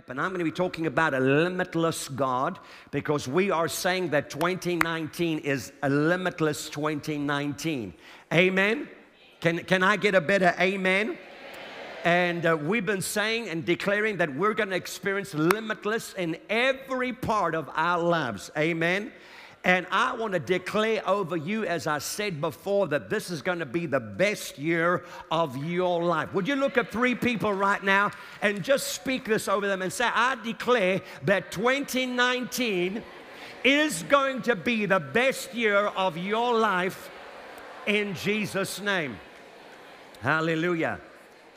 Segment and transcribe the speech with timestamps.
[0.00, 0.18] happen.
[0.18, 2.58] I'm going to be talking about a limitless God
[2.90, 7.92] because we are saying that 2019 is a limitless 2019.
[8.32, 8.88] Amen?
[9.42, 11.18] Can, can I get a better amen?
[12.02, 17.12] And uh, we've been saying and declaring that we're going to experience limitless in every
[17.12, 18.50] part of our lives.
[18.56, 19.12] Amen.
[19.62, 23.58] And I want to declare over you, as I said before, that this is going
[23.58, 26.32] to be the best year of your life.
[26.32, 28.10] Would you look at three people right now
[28.40, 33.02] and just speak this over them and say, I declare that 2019
[33.62, 37.10] is going to be the best year of your life
[37.86, 39.18] in Jesus' name.
[40.20, 41.00] Hallelujah.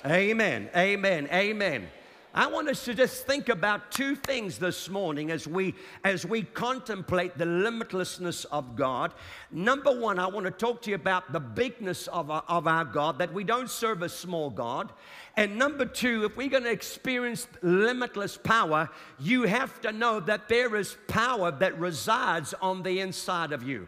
[0.05, 0.69] Amen.
[0.75, 1.29] Amen.
[1.31, 1.87] Amen.
[2.35, 6.41] I want us to just think about two things this morning as we as we
[6.41, 9.13] contemplate the limitlessness of God.
[9.51, 12.85] Number one, I want to talk to you about the bigness of our, of our
[12.85, 14.91] God, that we don't serve a small God.
[15.37, 18.89] And number two, if we're going to experience limitless power,
[19.19, 23.87] you have to know that there is power that resides on the inside of you.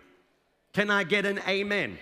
[0.71, 1.97] Can I get an amen?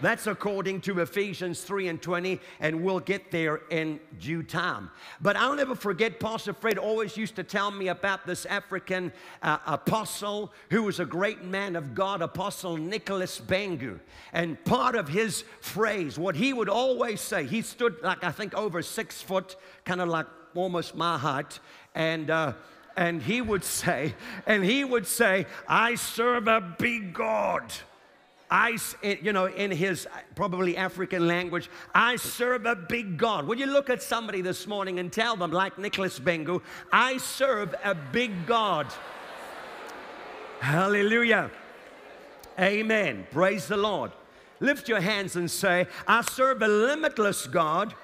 [0.00, 4.90] That's according to Ephesians 3 and 20, and we'll get there in due time.
[5.20, 9.58] But I'll never forget, Pastor Fred always used to tell me about this African uh,
[9.66, 13.98] apostle who was a great man of God, Apostle Nicholas Bhengu.
[14.32, 18.54] And part of his phrase, what he would always say, he stood like I think
[18.54, 21.58] over six foot, kind of like almost my height,
[21.94, 22.52] and uh,
[22.96, 24.14] and he would say,
[24.46, 27.72] and he would say, I serve a big God.
[28.50, 33.46] I, you know, in his uh, probably African language, I serve a big God.
[33.46, 37.74] Will you look at somebody this morning and tell them, like Nicholas Bhengu, I serve
[37.84, 38.86] a big God?
[40.60, 41.50] Hallelujah.
[42.58, 43.26] Amen.
[43.30, 44.12] Praise the Lord.
[44.60, 47.94] Lift your hands and say, I serve a limitless God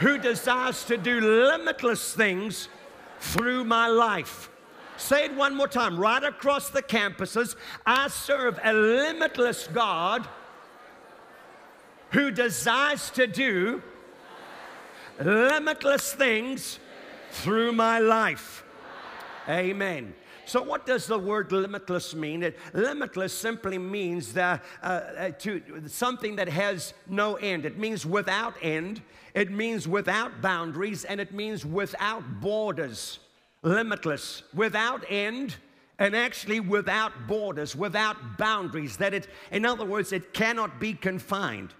[0.00, 2.68] who desires to do limitless things
[3.20, 4.50] through my life.
[4.96, 7.56] Say it one more time, right across the campuses.
[7.84, 10.26] I serve a limitless God
[12.10, 13.82] who desires to do
[15.20, 16.78] limitless things
[17.30, 18.64] through my life.
[19.48, 20.14] Amen.
[20.46, 22.42] So, what does the word limitless mean?
[22.42, 27.64] It, limitless simply means that, uh, uh, to something that has no end.
[27.64, 29.02] It means without end,
[29.32, 33.20] it means without boundaries, and it means without borders
[33.64, 35.56] limitless, without end,
[35.98, 38.96] and actually without borders, without boundaries.
[38.98, 41.74] That it, in other words, it cannot be confined.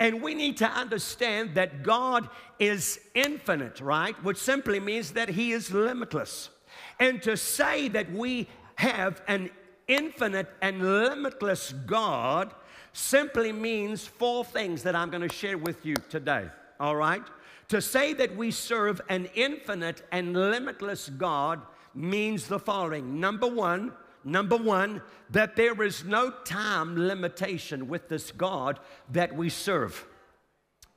[0.00, 2.28] And we need to understand that God
[2.58, 4.14] is infinite, right?
[4.22, 6.50] Which simply means that He is limitless.
[7.00, 9.50] And to say that we have an
[9.88, 12.54] infinite and limitless God
[12.92, 17.22] simply means four things that I'm going to share with you today, all right?
[17.68, 21.60] To say that we serve an infinite and limitless God
[21.94, 23.20] means the following.
[23.20, 23.92] Number one,
[24.24, 28.80] number one, that there is no time limitation with this God
[29.12, 30.06] that we serve.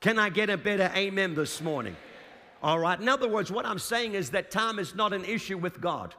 [0.00, 1.96] Can I get a better amen this morning?
[2.62, 2.98] All right.
[2.98, 6.14] In other words, what I'm saying is that time is not an issue with God.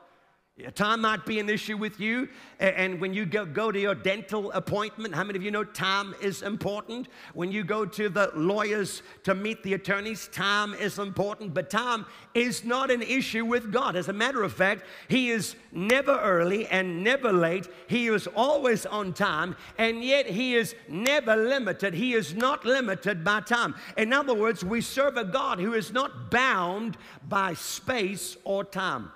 [0.76, 2.30] Time might be an issue with you.
[2.60, 6.14] And when you go, go, to your dental appointment, how many of you know time
[6.22, 7.08] is important?
[7.34, 11.56] When you go to the lawyers to meet the attorneys, time is important.
[11.56, 12.06] But time
[12.36, 13.96] is not an issue with God.
[13.96, 17.68] As a matter of fact, He is never early and never late.
[17.88, 19.56] He is always on time.
[19.80, 21.96] And yet He is never limited.
[21.96, 23.74] He is not limited by time.
[23.98, 26.96] In other words, we serve a God who is not bound
[27.28, 29.12] by space or time.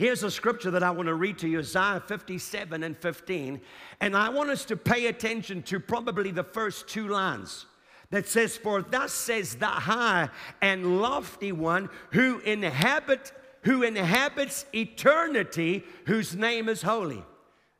[0.00, 3.60] Here's a scripture that I want to read to you Isaiah 57 and 15.
[4.00, 7.66] And I want us to pay attention to probably the first two lines
[8.08, 10.30] that says, For thus says the high
[10.62, 13.34] and lofty one who inhabit
[13.64, 17.22] who inhabits eternity, whose name is holy.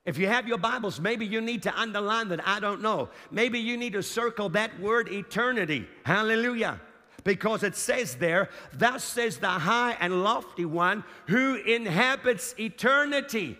[0.04, 2.47] If you have your Bibles, maybe you need to underline that.
[2.47, 3.08] I don't know.
[3.31, 5.88] Maybe you need to circle that word eternity.
[6.04, 6.82] Hallelujah
[7.25, 13.58] because it says there, Thus says the high and lofty one who inhabits eternity.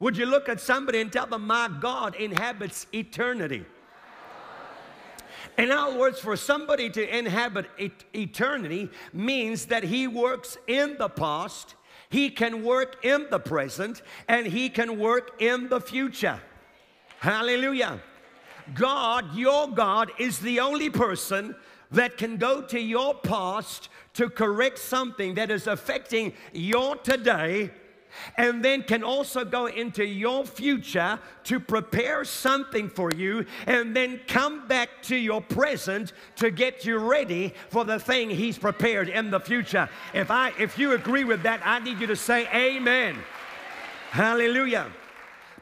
[0.00, 3.64] Would you look at somebody and tell them, My God inhabits eternity?
[5.58, 11.08] In other words, for somebody to inhabit et- eternity means that he works in the
[11.08, 11.74] past,
[12.10, 16.40] he can work in the present, and he can work in the future.
[17.20, 18.00] Hallelujah.
[18.74, 21.54] God, your God, is the only person
[21.90, 27.70] that can go to your past to correct something that is affecting your today
[28.36, 34.20] and then can also go into your future to prepare something for you and then
[34.26, 39.30] come back to your present to get you ready for the thing he's prepared in
[39.30, 39.88] the future.
[40.14, 43.16] If I if you agree with that, I need you to say amen.
[44.10, 44.90] Hallelujah.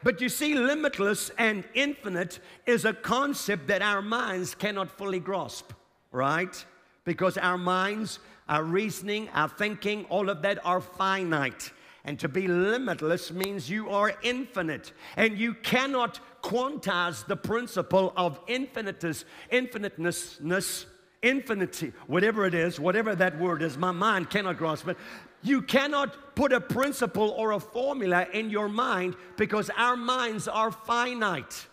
[0.03, 5.73] But you see, limitless and infinite is a concept that our minds cannot fully grasp,
[6.15, 6.65] right?
[7.05, 11.73] Because our minds, our reasoning, our thinking, all of that are finite.
[12.05, 14.93] And to be limitless means you are infinite.
[15.17, 20.87] And you cannot quantize the principle of infiniteness, infiniteness,
[21.23, 24.99] infinity, whatever it is, whatever that word is, my mind cannot grasp it.
[25.43, 30.71] You cannot put a principle or a formula in your mind because our minds are
[30.71, 31.67] finite.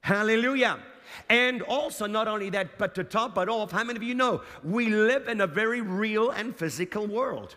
[0.00, 0.80] Hallelujah.
[1.28, 4.42] And also, not only that, but to top it off, how many of you know
[4.62, 7.56] we live in a very real and physical world?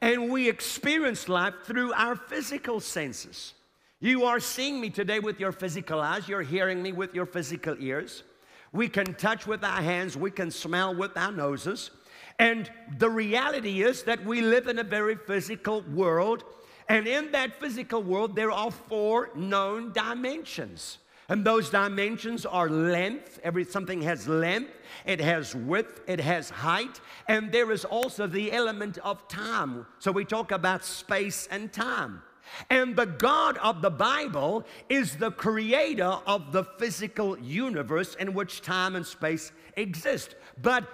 [0.00, 3.54] And we experience life through our physical senses.
[4.00, 7.76] You are seeing me today with your physical eyes, you're hearing me with your physical
[7.80, 8.24] ears.
[8.72, 11.90] We can touch with our hands, we can smell with our noses.
[12.38, 16.44] And the reality is that we live in a very physical world.
[16.88, 20.98] And in that physical world, there are four known dimensions.
[21.28, 24.70] And those dimensions are length, every something has length,
[25.04, 29.86] it has width, it has height, and there is also the element of time.
[29.98, 32.22] So we talk about space and time.
[32.70, 38.62] And the God of the Bible is the creator of the physical universe in which
[38.62, 40.36] time and space exist.
[40.62, 40.88] But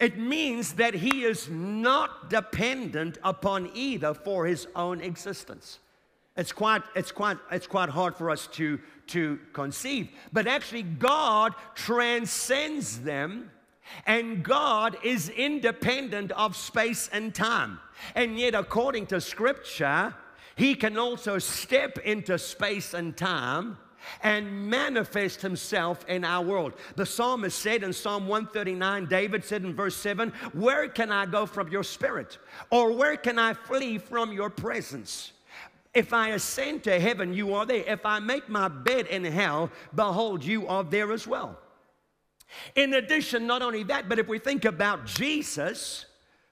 [0.00, 5.78] it means that he is not dependent upon either for his own existence.
[6.36, 10.08] It's quite, it's quite, it's quite hard for us to, to conceive.
[10.32, 13.50] But actually, God transcends them,
[14.06, 17.78] and God is independent of space and time.
[18.14, 20.14] And yet, according to Scripture,
[20.56, 23.78] He can also step into space and time
[24.22, 26.74] and manifest himself in our world.
[26.96, 31.46] The psalmist said in Psalm 139, David said in verse 7, Where can I go
[31.46, 32.38] from your spirit?
[32.70, 35.32] Or where can I flee from your presence?
[35.96, 37.82] If I ascend to heaven, you are there.
[37.86, 41.58] If I make my bed in hell, behold, you are there as well.
[42.74, 46.04] In addition, not only that, but if we think about Jesus,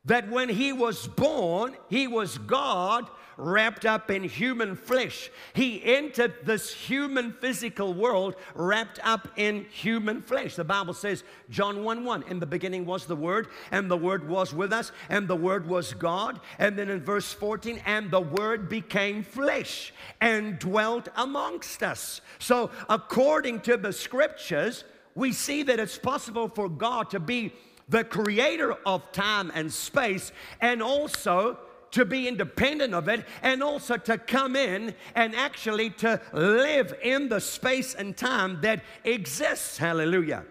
[0.06, 5.30] that when he was born, he was God wrapped up in human flesh.
[5.52, 10.56] He entered this human physical world wrapped up in human flesh.
[10.56, 14.28] The Bible says, John 1 1, in the beginning was the Word, and the Word
[14.28, 16.40] was with us, and the Word was God.
[16.58, 22.20] And then in verse 14, and the Word became flesh and dwelt amongst us.
[22.38, 24.84] So, according to the scriptures,
[25.14, 27.52] we see that it's possible for God to be
[27.88, 31.58] the creator of time and space and also
[31.94, 37.28] to be independent of it and also to come in and actually to live in
[37.28, 39.78] the space and time that exists.
[39.78, 40.44] Hallelujah.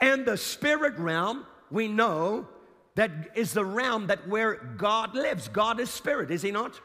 [0.00, 2.48] And the spirit realm, we know
[2.96, 5.46] that is the realm that where God lives.
[5.48, 6.80] God is spirit, is he not?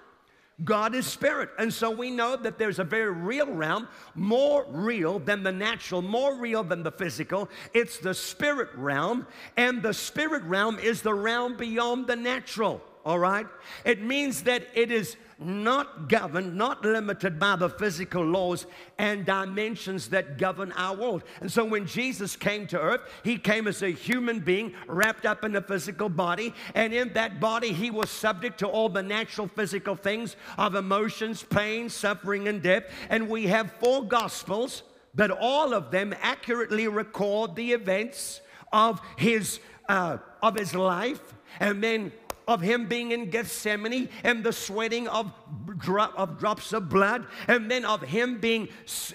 [0.64, 1.50] God is spirit.
[1.58, 6.02] And so we know that there's a very real realm, more real than the natural,
[6.02, 7.50] more real than the physical.
[7.74, 9.28] It's the spirit realm,
[9.58, 13.46] and the spirit realm is the realm beyond the natural all right?
[13.86, 18.66] It means that it is not governed, not limited by the physical laws
[18.98, 21.24] and dimensions that govern our world.
[21.42, 25.44] And so when Jesus came to earth, he came as a human being wrapped up
[25.44, 26.54] in a physical body.
[26.74, 31.44] And in that body, he was subject to all the natural physical things of emotions,
[31.44, 32.86] pain, suffering, and death.
[33.10, 38.42] And we have four gospels, but all of them accurately record the events
[38.72, 41.36] of his, uh, of his life.
[41.60, 42.12] And then
[42.48, 45.32] of him being in Gethsemane and the sweating of,
[45.78, 48.68] drop, of drops of blood, and then of him being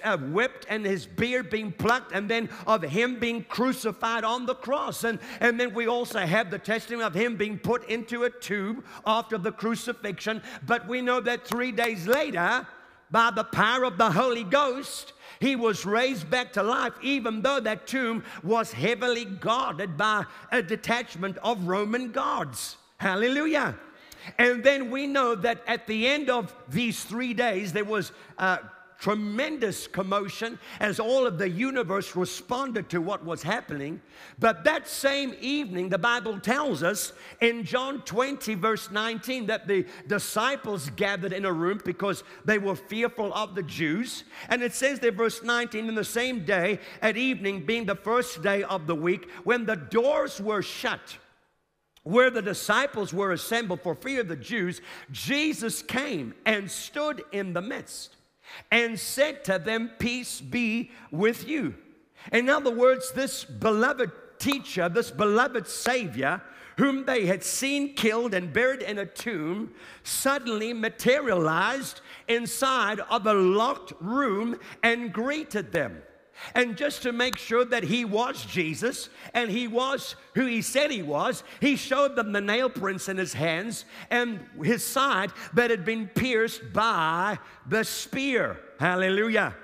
[0.05, 4.55] uh, whipped and his beard being plucked, and then of him being crucified on the
[4.55, 5.05] cross.
[5.05, 8.85] And, and then we also have the testimony of him being put into a tube
[9.07, 10.43] after the crucifixion.
[10.67, 12.67] But we know that three days later,
[13.11, 17.61] by the power of the Holy Ghost, he was raised back to life, even though
[17.61, 22.77] that tomb was heavily guarded by a detachment of Roman guards.
[23.01, 23.77] Hallelujah.
[24.37, 28.59] And then we know that at the end of these three days, there was a
[28.99, 34.03] tremendous commotion as all of the universe responded to what was happening.
[34.39, 39.87] But that same evening, the Bible tells us in John 20, verse 19, that the
[40.07, 44.25] disciples gathered in a room because they were fearful of the Jews.
[44.51, 48.43] And it says there, verse 19, in the same day at evening, being the first
[48.43, 51.17] day of the week, when the doors were shut,
[52.03, 54.81] where the disciples were assembled for fear of the Jews,
[55.11, 58.17] Jesus came and stood in the midst
[58.71, 61.75] and said to them, Peace be with you.
[62.33, 66.43] In other words, this beloved teacher, this beloved Savior,
[66.77, 73.35] whom they had seen killed and buried in a tomb, suddenly materialized inside of a
[73.35, 76.01] locked room and greeted them.
[76.55, 80.91] And just to make sure that he was Jesus and he was who he said
[80.91, 85.71] he was, he showed them the nail prints in his hands and his side that
[85.71, 88.59] had been pierced by the spear.
[88.79, 89.55] Hallelujah.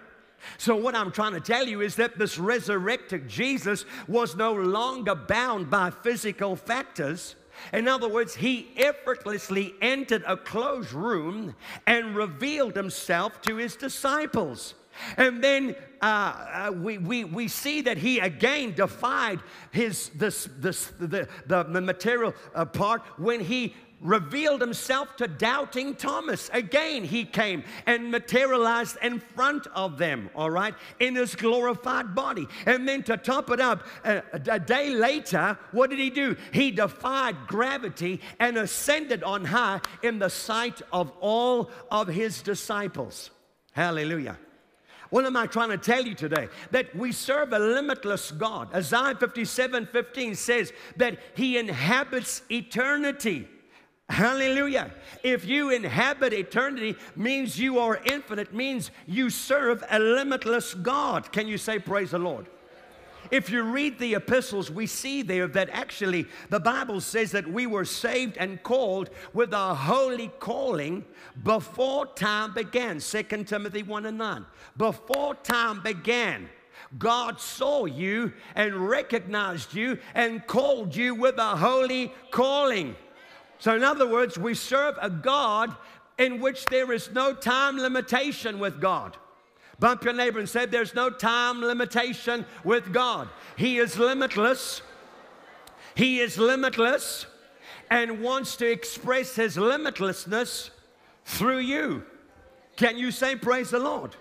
[0.58, 5.14] So, what I'm trying to tell you is that this resurrected Jesus was no longer
[5.14, 7.36] bound by physical factors.
[7.72, 11.54] In other words, he effortlessly entered a closed room
[11.86, 14.74] and revealed himself to his disciples.
[15.16, 20.86] And then uh, uh, we, we, we see that he again defied his, this, this,
[20.98, 26.50] the, the, the material uh, part when he revealed himself to doubting Thomas.
[26.52, 32.46] Again, he came and materialized in front of them, all right, in his glorified body.
[32.66, 36.36] And then to top it up, a, a, day later, what did he do?
[36.52, 43.30] He defied gravity and ascended on high in the sight of all of his disciples.
[43.72, 44.38] Hallelujah.
[45.10, 46.48] What am I trying to tell you today?
[46.70, 48.74] That we serve a limitless God.
[48.74, 53.48] Isaiah 57 15 says that He inhabits eternity.
[54.08, 54.92] Hallelujah.
[55.24, 61.32] If you inhabit eternity, means you are infinite, means you serve a limitless God.
[61.32, 62.46] Can you say, Praise the Lord?
[63.30, 67.66] If you read the epistles, we see there that actually the Bible says that we
[67.66, 71.04] were saved and called with a holy calling
[71.42, 73.00] before time began.
[73.00, 74.46] 2 Timothy 1 and 9.
[74.76, 76.48] Before time began,
[76.98, 82.96] God saw you and recognized you and called you with a holy calling.
[83.58, 85.74] So, in other words, we serve a God
[86.18, 89.16] in which there is no time limitation with God.
[89.78, 93.28] Bump your neighbor and say, There's no time limitation with God.
[93.56, 94.82] He is limitless.
[95.94, 97.26] He is limitless
[97.90, 100.70] and wants to express His limitlessness
[101.24, 102.04] through you.
[102.76, 104.16] Can you say, Praise the Lord?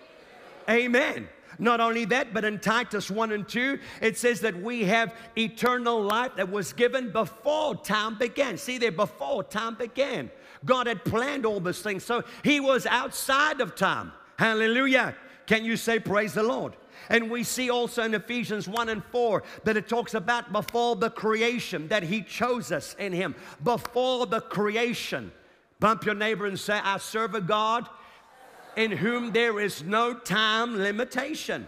[0.70, 1.30] Amen.
[1.58, 6.02] Not only that, but in Titus 1 and 2, it says that we have eternal
[6.02, 8.58] life that was given before time began.
[8.58, 10.32] See there, before time began.
[10.66, 12.04] God had planned all these things.
[12.04, 14.12] So he was outside of time.
[14.38, 15.16] Hallelujah.
[15.48, 16.74] Can you say, Praise the Lord?
[17.10, 21.10] And we see also in Ephesians 1 and 4 that it talks about before the
[21.10, 23.36] creation, that He chose us in Him.
[23.64, 25.32] Before the creation.
[25.80, 27.88] Bump your neighbor and say, I serve a God
[28.76, 31.68] in whom there is no time limitation.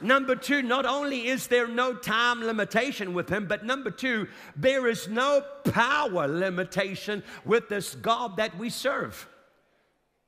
[0.00, 4.86] Number two, not only is there no time limitation with him, but number two, there
[4.86, 9.28] is no power limitation with this God that we serve.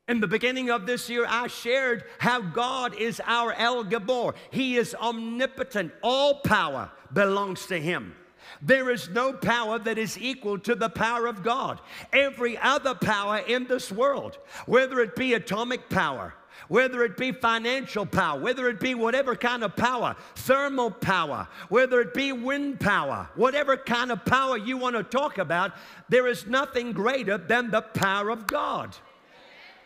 [0.08, 4.34] In the beginning of this year, I shared how God is our El Gibbor.
[4.52, 8.14] He is omnipotent, all power belongs to him.
[8.62, 11.80] There is no power that is equal to the power of God.
[12.12, 16.34] Every other power in this world, whether it be atomic power,
[16.68, 22.00] whether it be financial power, whether it be whatever kind of power, thermal power, whether
[22.00, 25.72] it be wind power, whatever kind of power you want to talk about,
[26.08, 28.96] there is nothing greater than the power of God.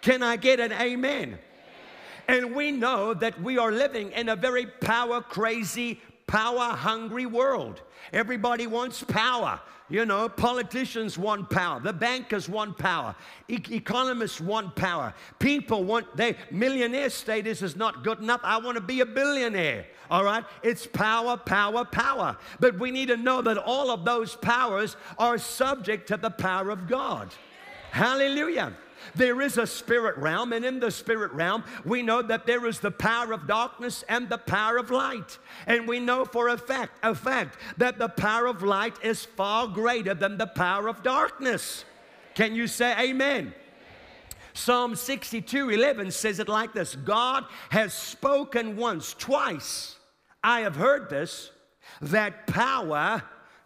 [0.02, 1.38] Can I get an amen?
[2.28, 7.83] And we know that we are living in a very power crazy, power hungry world.
[8.12, 9.61] Everybody wants power.
[9.88, 11.80] You know, politicians want power.
[11.80, 13.16] The bankers want power.
[13.49, 15.12] E- economists want power.
[15.40, 18.40] People want, they, millionaire status is not good enough.
[18.45, 19.87] I want to be a billionaire.
[20.09, 20.45] All right?
[20.62, 22.37] It's power, power, power.
[22.61, 26.71] But we need to know that all of those powers are subject to the power
[26.71, 27.35] of God.
[27.90, 28.73] Hallelujah.
[29.14, 32.80] There is a spirit realm, and in the spirit realm, we know that there is
[32.80, 35.38] the power of darkness and the power of light.
[35.66, 39.66] And we know for a fact, a fact that the power of light is far
[39.66, 41.85] greater than the power of darkness.
[42.35, 43.54] Can you say amen?
[44.52, 49.97] Psalm 62 11 says it like this God has spoken once, twice.
[50.42, 51.50] I have heard this,
[52.00, 53.23] that power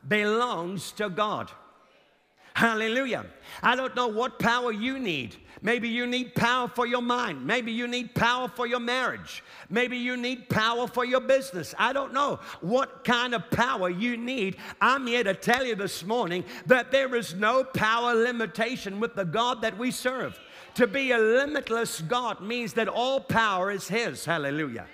[0.06, 1.50] belongs to God.
[2.54, 3.26] Hallelujah.
[3.62, 5.36] I don't know what power you need.
[5.60, 7.44] Maybe you need power for your mind.
[7.44, 9.42] Maybe you need power for your marriage.
[9.70, 11.74] Maybe you need power for your business.
[11.78, 14.56] I don't know what kind of power you need.
[14.80, 19.24] I'm here to tell you this morning that there is no power limitation with the
[19.24, 20.38] God that we serve.
[20.74, 24.24] To be a limitless God means that all power is His.
[24.24, 24.86] Hallelujah.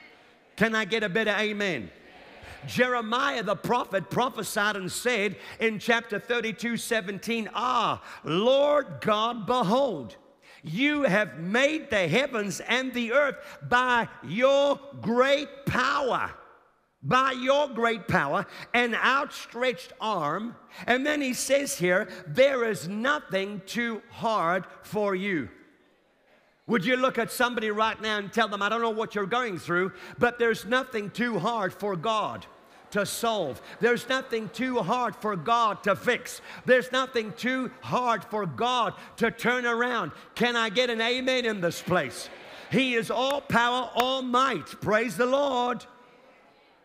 [0.57, 1.91] Can I get a better amen?
[2.67, 10.17] Jeremiah the prophet prophesied and said in chapter 32 17, Ah, Lord God, behold,
[10.63, 13.37] you have made the heavens and the earth
[13.69, 16.31] by your great power.
[17.03, 20.55] By your great power and outstretched arm.
[20.87, 25.49] And then he says here, there is nothing too hard for you.
[26.71, 29.27] Would you look at somebody right now and tell them, I don't know what you're
[29.27, 32.47] going through, but there's nothing too hard for God
[32.93, 33.61] to solve.
[33.81, 36.41] There's nothing too hard for God to fix.
[36.67, 40.13] There's nothing too hard for God to turn around.
[40.37, 42.29] Can I get an amen in this place?
[42.71, 44.67] He is all power, all might.
[44.81, 45.85] Praise the Lord.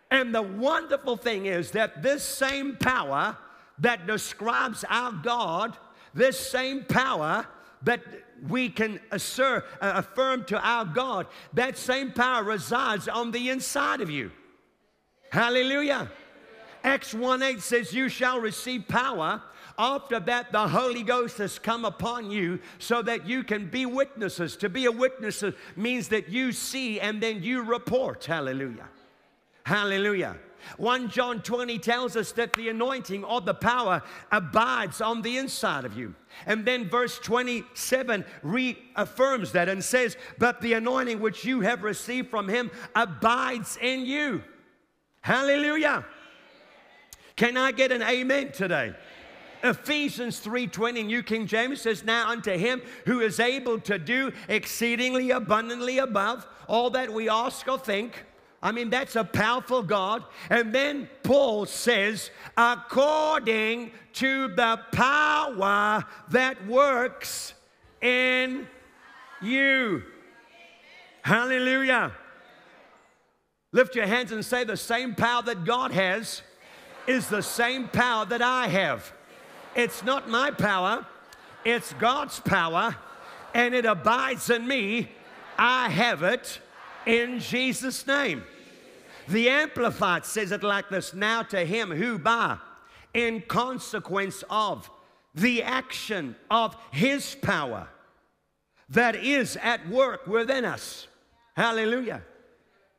[0.09, 3.37] And the wonderful thing is that this same power
[3.77, 5.77] that describes our God,
[6.15, 7.45] this same power
[7.83, 8.01] that
[8.47, 14.01] we can assert, uh, affirm to our God, that same power resides on the inside
[14.01, 14.31] of you.
[15.31, 16.09] Hallelujah.
[16.83, 19.41] Acts 1 8 says, You shall receive power.
[19.77, 24.55] After that, the Holy Ghost has come upon you so that you can be witnesses.
[24.57, 25.43] To be a witness
[25.75, 28.23] means that you see and then you report.
[28.23, 28.87] Hallelujah.
[29.65, 30.37] Hallelujah.
[30.77, 35.85] 1 John 20 tells us that the anointing or the power abides on the inside
[35.85, 36.15] of you.
[36.45, 42.29] And then verse 27 reaffirms that and says, But the anointing which you have received
[42.29, 44.43] from him abides in you.
[45.21, 46.05] Hallelujah.
[47.35, 48.93] Can I get an amen today?
[49.63, 55.31] Ephesians 3:20 New King James says now unto him who is able to do exceedingly
[55.31, 58.25] abundantly above all that we ask or think
[58.65, 60.23] I mean, that's a powerful God.
[60.49, 67.53] And then Paul says, according to the power that works
[68.01, 68.67] in
[69.39, 70.01] you.
[71.21, 72.11] Hallelujah.
[73.71, 76.41] Lift your hands and say, the same power that God has
[77.05, 79.13] is the same power that I have.
[79.75, 81.05] It's not my power,
[81.63, 82.95] it's God's power,
[83.53, 85.11] and it abides in me.
[85.55, 86.59] I have it
[87.05, 88.43] in Jesus' name.
[89.27, 92.57] The Amplified says it like this Now to him who, by,
[93.13, 94.89] in consequence of
[95.33, 97.87] the action of his power
[98.89, 101.07] that is at work within us.
[101.55, 102.21] Hallelujah.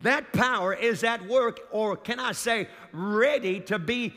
[0.03, 4.15] That power is at work, or can I say, ready to be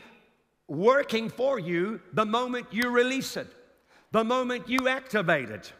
[0.68, 3.48] working for you the moment you release it,
[4.12, 5.72] the moment you activate it,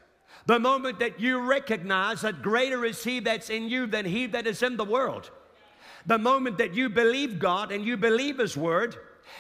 [0.47, 4.47] the moment that you recognize that greater is He that's in you than He that
[4.47, 5.31] is in the world.
[6.07, 8.97] The moment that you believe God and you believe His Word,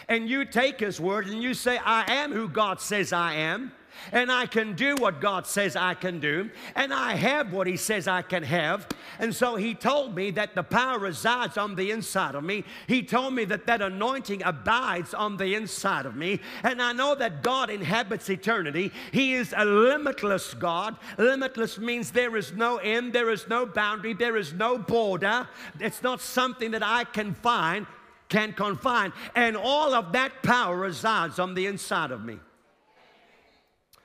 [0.09, 3.73] and you take His Word and you say, I am who God says I am,
[4.12, 7.76] and I can do what God says I can do, and I have what He
[7.76, 8.87] says I can have.
[9.18, 12.64] And so He told me that the power resides on the inside of me.
[12.87, 17.14] He told me that that anointing abides on the inside of me, and I know
[17.14, 18.92] that God inhabits eternity.
[19.12, 20.96] He is a limitless God.
[21.18, 25.48] Limitless means there is no end, there is no boundary, there is no border.
[25.79, 27.87] It's not something that I can find,
[28.29, 32.38] can confine, and all of that power resides on the inside of me.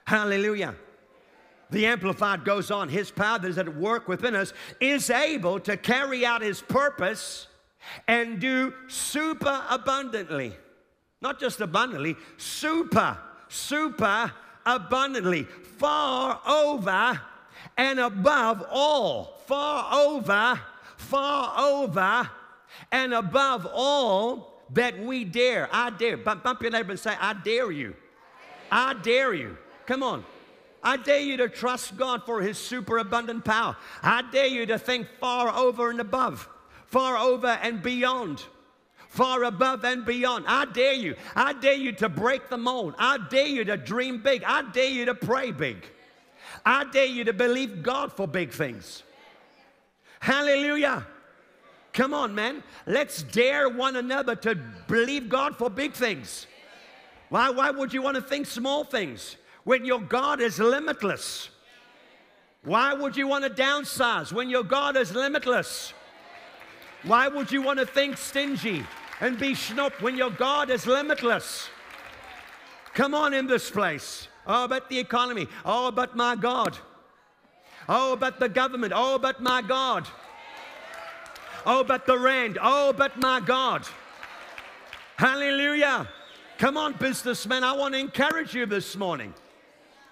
[0.06, 0.76] Hallelujah.
[1.72, 5.76] The Amplified goes on, His power that is at work within us is able to
[5.78, 7.48] carry out His purpose
[8.08, 10.54] and do super abundantly.
[11.22, 14.32] Not just abundantly, super, super
[14.66, 17.20] abundantly, far over
[17.78, 20.60] and above all, far over,
[20.98, 22.30] far over
[22.92, 25.68] and above all that we dare.
[25.72, 26.18] I dare.
[26.18, 27.96] Bump, your neighbor and say, I dare you.
[28.72, 29.58] I dare you.
[29.86, 30.26] Come on.
[30.84, 33.76] I dare you to trust God for His superabundant power.
[34.04, 36.48] I dare you to think far over and above,
[36.86, 38.44] far over and beyond,
[39.10, 40.46] far above and beyond.
[40.48, 41.16] I dare you.
[41.36, 42.94] I dare you to break the mold.
[43.00, 44.44] I dare you to dream big.
[44.44, 45.84] I dare you to pray big.
[46.64, 49.02] I dare you to believe God for big things.
[50.20, 51.08] Hallelujah.
[51.94, 52.62] Come on, man.
[52.86, 54.56] Let's dare one another to
[54.88, 56.46] believe God for big things.
[57.30, 59.38] Why, why would you want to think small things?
[59.66, 61.50] When your God is limitless?
[62.64, 65.94] Why would you want to downsize when your God is limitless?
[67.04, 68.84] Why would you want to think stingy
[69.20, 71.68] and be schnoop when your God is limitless?
[72.94, 74.28] Come on in this place.
[74.48, 75.48] Oh, but the economy.
[75.66, 76.78] Oh, but my God.
[77.90, 78.94] Oh, but the government.
[78.96, 80.08] Oh, but my God.
[81.66, 82.58] Oh, but the rand.
[82.62, 83.88] Oh, but my God.
[85.18, 86.08] Hallelujah.
[86.58, 87.64] Come on, businessmen.
[87.64, 89.34] I want to encourage you this morning.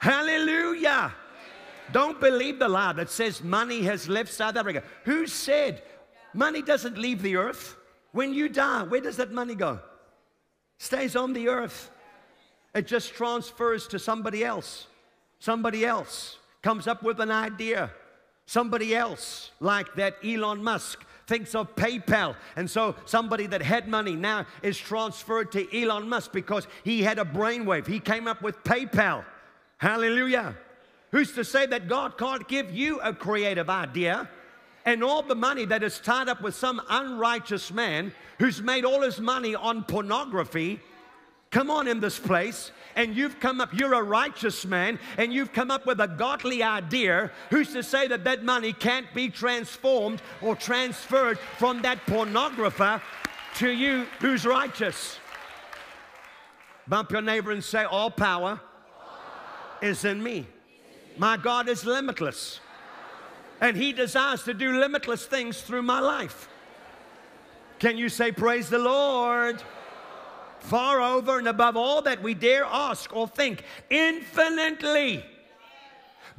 [0.04, 1.14] Hallelujah.
[1.94, 4.84] Don't believe the lie that says money has left South Africa.
[5.06, 5.82] Who said
[6.34, 7.78] money doesn't leave the earth?
[8.12, 9.80] When you die, where does that money go?
[10.78, 11.90] Stays on the earth.
[12.76, 14.88] It just transfers to somebody else.
[15.40, 17.90] Somebody else comes up with an idea.
[18.46, 22.36] Somebody else, like that Elon Musk, thinks of PayPal.
[22.58, 27.20] And so somebody that had money now is transferred to Elon Musk because he had
[27.20, 27.88] a brainwave.
[27.88, 29.24] He came up with PayPal.
[29.84, 30.56] Hallelujah.
[31.12, 34.30] Who's to say that God can't give you a creative idea?
[34.86, 39.02] And all the money that is tied up with some unrighteous man who's made all
[39.02, 40.80] his money on pornography
[41.52, 45.52] come on in this place and you've come up, you're a righteous man, and you've
[45.52, 50.22] come up with a godly idea, who's to say that that money can't be transformed
[50.42, 53.02] or transferred from that pornographer
[53.56, 55.18] to you who's righteous?
[56.88, 58.62] Bump your neighbor and say, All power
[59.84, 60.48] is in me.
[61.18, 62.60] My God is limitless.
[63.62, 66.50] And He desires to do limitless things through my life.
[67.80, 69.62] Can you say, Praise the Lord?
[70.64, 75.24] far over and above all that we dare ask or think, infinitely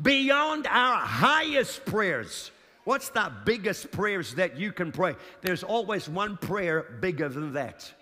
[0.01, 2.51] beyond our highest prayers.
[2.85, 5.15] What's the biggest prayers that you can pray?
[5.43, 7.93] There's always one prayer bigger than that.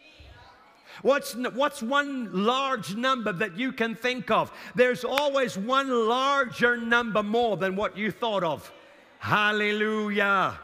[1.02, 4.52] What's, what's one large number that you can think of?
[4.74, 8.72] There's always one larger number more than what you thought of.
[9.18, 10.58] Hallelujah.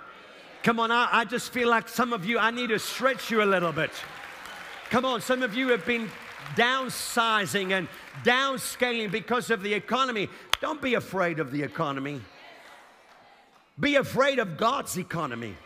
[0.62, 3.42] Come on, I, I just feel like some of you, I need to stretch you
[3.42, 3.90] a little bit.
[4.90, 6.08] Come on, some of you have been
[6.54, 7.88] downsizing and
[8.24, 10.28] downscaling because of the economy.
[10.60, 12.20] Don't be afraid of the economy.
[13.78, 15.56] Be afraid of God's economy.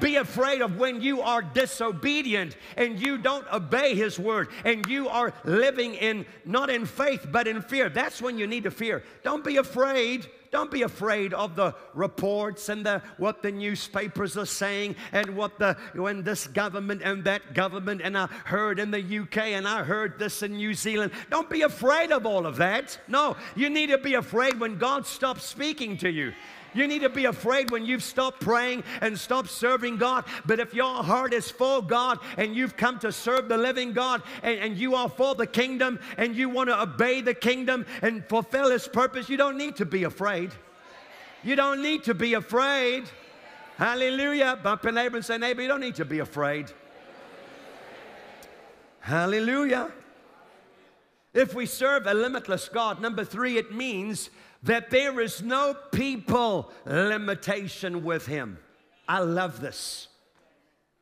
[0.00, 5.08] Be afraid of when you are disobedient and you don't obey His word and you
[5.08, 7.88] are living in not in faith but in fear.
[7.88, 9.02] That's when you need to fear.
[9.22, 10.26] Don't be afraid.
[10.50, 15.58] Don't be afraid of the reports and the, what the newspapers are saying and what
[15.58, 19.82] the when this government and that government and I heard in the UK and I
[19.82, 21.12] heard this in New Zealand.
[21.30, 22.98] Don't be afraid of all of that.
[23.08, 26.32] No, you need to be afraid when God stops speaking to you.
[26.74, 30.24] You need to be afraid when you've stopped praying and stopped serving God.
[30.44, 34.22] But if your heart is for God and you've come to serve the living God
[34.42, 38.24] and, and you are for the kingdom and you want to obey the kingdom and
[38.28, 40.52] fulfill His purpose, you don't need to be afraid.
[41.42, 43.04] You don't need to be afraid.
[43.76, 44.58] Hallelujah.
[44.62, 46.66] Bump your neighbor and say, neighbor, you don't need to be afraid.
[49.00, 49.90] Hallelujah.
[51.32, 54.30] If we serve a limitless God, number three, it means
[54.62, 58.58] that there is no people limitation with him.
[59.08, 60.08] I love this.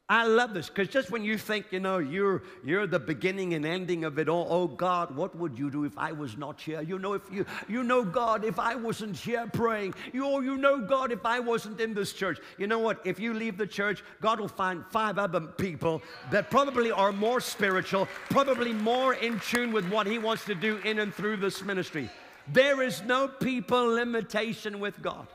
[0.09, 3.67] I love this because just when you think, you know, you're, you're the beginning and
[3.67, 6.81] ending of it all, oh God, what would you do if I was not here?
[6.81, 10.59] You know, if you, you know, God, if I wasn't here praying, you, oh, you
[10.59, 12.39] know, God, if I wasn't in this church.
[12.57, 13.01] You know what?
[13.05, 17.41] If you leave the church, God will find five other people that probably are more
[17.41, 21.65] spiritual, probably more in tune with what He wants to do in and through this
[21.65, 22.09] ministry.
[22.53, 25.27] There is no people limitation with God.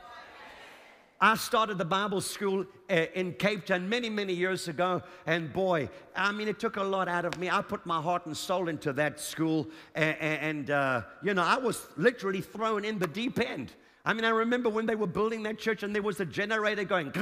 [1.20, 5.88] I started the Bible school uh, in Cape Town many, many years ago, and boy,
[6.16, 7.48] I mean, it took a lot out of me.
[7.48, 11.58] I put my heart and soul into that school, and, and uh, you know, I
[11.58, 13.72] was literally thrown in the deep end.
[14.04, 16.82] I mean, I remember when they were building that church, and there was a generator
[16.82, 17.12] going,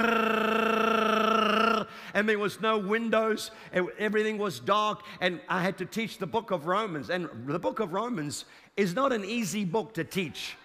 [2.14, 6.26] and there was no windows, and everything was dark, and I had to teach the
[6.26, 7.10] book of Romans.
[7.10, 8.46] And the book of Romans
[8.78, 10.56] is not an easy book to teach.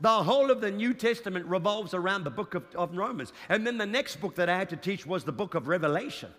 [0.00, 3.32] The whole of the New Testament revolves around the book of, of, Romans.
[3.48, 6.30] And then the next book that I had to teach was the book of Revelation.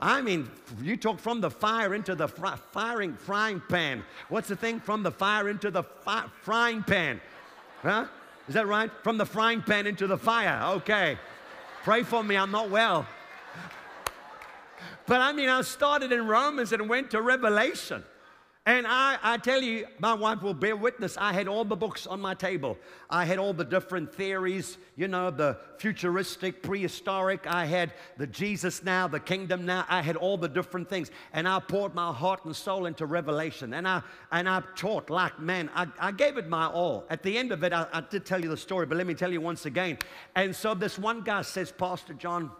[0.00, 0.50] I mean,
[0.80, 4.02] you talk from the fire into the fr- firing frying pan.
[4.28, 4.80] What's the thing?
[4.80, 7.20] From the fire into the fi- frying pan.
[7.82, 8.06] Huh?
[8.48, 8.90] Is that right?
[9.02, 10.60] From the frying pan into the fire.
[10.76, 11.18] Okay.
[11.84, 13.06] Pray for me, I'm not well.
[15.06, 18.04] But I mean, I started in Romans and went to Revelation.
[18.68, 21.16] And I, I tell you, my wife will bear witness.
[21.16, 22.76] I had all the books on my table.
[23.08, 27.46] I had all the different theories, you know, the futuristic, prehistoric.
[27.46, 29.86] I had the Jesus now, the kingdom now.
[29.88, 31.10] I had all the different things.
[31.32, 33.72] And I poured my heart and soul into Revelation.
[33.72, 34.02] And I,
[34.32, 37.06] and I taught like, man, I, I gave it my all.
[37.08, 39.14] At the end of it, I, I did tell you the story, but let me
[39.14, 39.96] tell you once again.
[40.34, 42.50] And so this one guy says, Pastor John,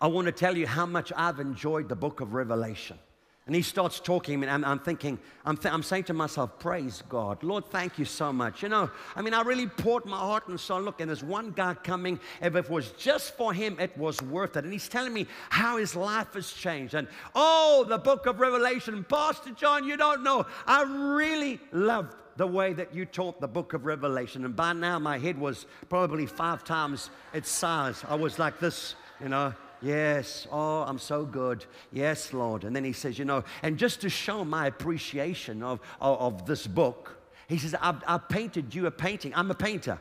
[0.00, 3.00] I want to tell you how much I've enjoyed the book of Revelation.
[3.46, 7.02] And he starts talking, and I'm, I'm thinking, I'm, th- I'm, saying to myself, Praise
[7.08, 7.42] God.
[7.42, 8.62] Lord, thank you so much.
[8.62, 10.80] You know, I mean, I really poured my heart and soul.
[10.80, 12.20] Look, and there's one guy coming.
[12.40, 14.62] If it was just for him, it was worth it.
[14.62, 16.94] And he's telling me how his life has changed.
[16.94, 19.04] And oh, the book of Revelation.
[19.08, 20.46] Pastor John, you don't know.
[20.64, 20.84] I
[21.16, 24.44] really loved the way that you taught the book of Revelation.
[24.44, 28.04] And by now, my head was probably five times its size.
[28.08, 29.52] I was like this, you know.
[29.82, 30.46] Yes.
[30.50, 31.64] Oh, I'm so good.
[31.92, 32.64] Yes, Lord.
[32.64, 36.46] And then he says, You know, and just to show my appreciation of, of, of
[36.46, 37.18] this book,
[37.48, 39.32] he says, I've, I've painted you a painting.
[39.34, 39.98] I'm a painter.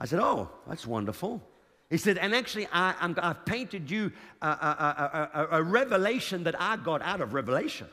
[0.00, 1.42] I said, Oh, that's wonderful.
[1.90, 4.12] He said, and actually, I, I've painted you
[4.42, 7.86] a a, a, a, a, revelation that I got out of Revelation.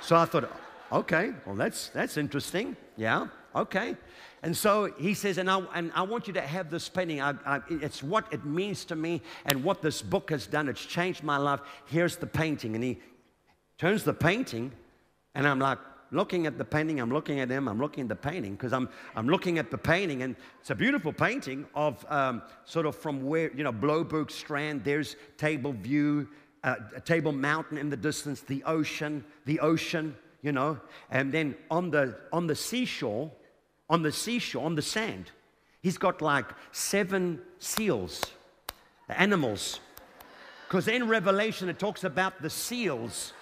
[0.00, 0.48] so I thought,
[0.92, 2.76] okay, well, that's, that's interesting.
[2.96, 3.96] Yeah, okay.
[4.42, 7.20] And so he says, and I, and I want you to have this painting.
[7.20, 10.68] I, I, it's what it means to me and what this book has done.
[10.68, 11.60] It's changed my life.
[11.86, 12.74] Here's the painting.
[12.74, 12.98] And he
[13.78, 14.72] turns the painting,
[15.34, 15.78] and I'm like,
[16.10, 18.88] looking at the painting, I'm looking at him, I'm looking at the painting, because I'm,
[19.16, 23.24] I'm looking at the painting, and it's a beautiful painting of um, sort of from
[23.24, 26.28] where, you know, Blouberg Strand, there's Table View,
[26.64, 30.78] uh, Table Mountain in the distance, the ocean, the ocean, you know,
[31.10, 33.30] and then on the, on the seashore,
[33.92, 35.30] on the seashore, on the sand,
[35.82, 38.22] he's got like seven seals,
[39.08, 39.78] animals.
[40.66, 43.32] Because in Revelation it talks about the seals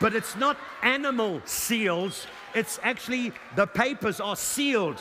[0.00, 5.00] but it's not animal seals, it's actually the papers are sealed.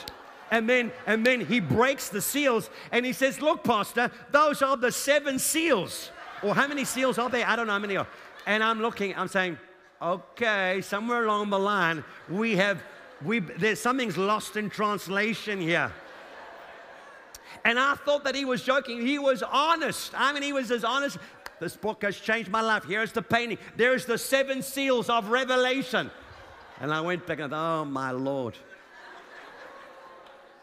[0.49, 4.77] And then, and then he breaks the seals and he says, Look, Pastor, those are
[4.77, 6.11] the seven seals.
[6.41, 7.45] Or how many seals are there?
[7.45, 8.07] I don't know how many are.
[8.45, 9.57] And I'm looking, I'm saying,
[10.01, 12.81] okay, somewhere along the line, we have,
[13.23, 15.91] we, there's something's lost in translation here.
[17.65, 19.05] And I thought that he was joking.
[19.05, 20.13] He was honest.
[20.15, 21.17] I mean, he was as honest.
[21.59, 22.83] This book has changed my life.
[22.83, 23.57] Here's the painting.
[23.75, 26.11] There's the seven seals of Revelation.
[26.79, 28.55] And I went back and oh my Lord.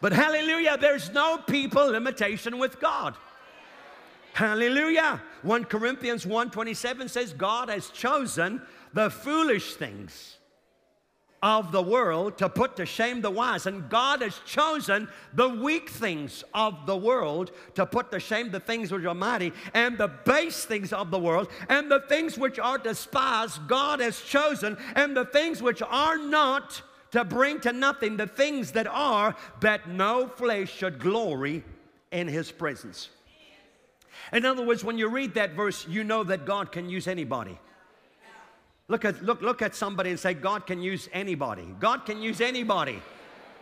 [0.00, 3.16] But hallelujah, there's no people limitation with God.
[4.34, 5.22] Hallelujah.
[5.42, 8.60] 1 Corinthians 1:27 says God has chosen
[8.92, 10.38] the foolish things
[11.44, 13.66] of the world to put to shame the wise.
[13.66, 18.60] And God has chosen the weak things of the world to put to shame the
[18.60, 22.58] things which are mighty, and the base things of the world, and the things which
[22.58, 26.80] are despised, God has chosen, and the things which are not
[27.10, 31.62] to bring to nothing the things that are, that no flesh should glory
[32.10, 33.10] in his presence.
[34.32, 37.58] In other words, when you read that verse, you know that God can use anybody.
[38.88, 41.66] Look at, look, look at somebody and say, God can use anybody.
[41.80, 43.00] God can use anybody.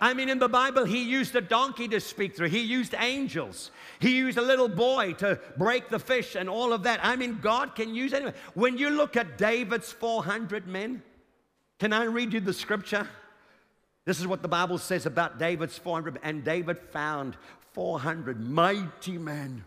[0.00, 2.48] I mean, in the Bible, he used a donkey to speak through.
[2.48, 3.70] He used angels.
[4.00, 6.98] He used a little boy to break the fish and all of that.
[7.04, 8.34] I mean, God can use anyone.
[8.54, 11.04] When you look at David's 400 men,
[11.78, 13.08] can I read you the scripture?
[14.04, 16.18] This is what the Bible says about David's 400.
[16.24, 17.36] And David found
[17.72, 19.64] 400 mighty men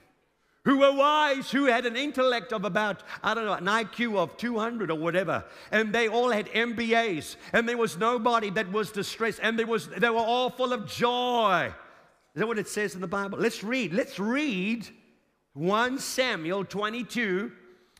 [0.65, 4.35] who were wise, who had an intellect of about, I don't know, an IQ of
[4.35, 5.45] 200 or whatever.
[5.71, 7.35] And they all had MBAs.
[7.53, 9.39] And there was nobody that was distressed.
[9.41, 11.67] And there was, they were all full of joy.
[12.33, 13.37] Is that what it says in the Bible?
[13.37, 13.93] Let's read.
[13.93, 14.87] Let's read
[15.53, 17.51] 1 Samuel 22,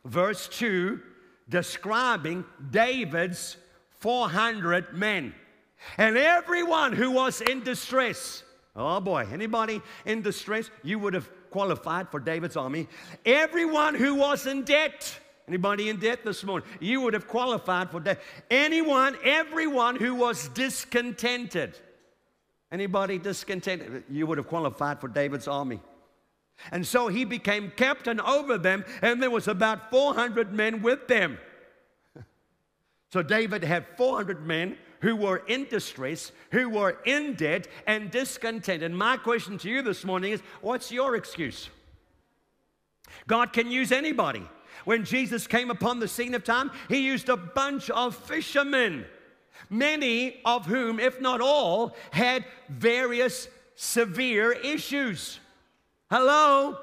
[0.04, 1.00] verse 2,
[1.48, 3.58] describing David's
[4.00, 5.36] 400 men.
[6.00, 8.44] And everyone who was in distress,
[8.76, 12.86] oh boy, anybody in distress, you would have qualified for David's army.
[13.26, 18.02] Everyone who was in debt, anybody in debt this morning, you would have qualified for
[18.02, 18.20] debt.
[18.52, 21.80] Anyone, everyone who was discontented,
[22.74, 25.80] anybody discontented, you would have qualified for David's army.
[26.74, 31.38] And so he became captain over them, and there was about 400 men with them.
[33.14, 38.82] So David had 400 men who were in distress, who were in debt and discontent.
[38.82, 41.70] And my question to you this morning is what's your excuse?
[43.28, 44.42] God can use anybody.
[44.84, 49.06] When Jesus came upon the scene of time, he used a bunch of fishermen,
[49.70, 55.40] many of whom, if not all, had various severe issues.
[56.10, 56.80] Hello?